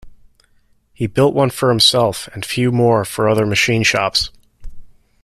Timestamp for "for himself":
1.51-2.27